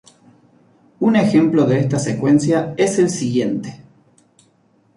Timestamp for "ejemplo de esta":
1.15-1.99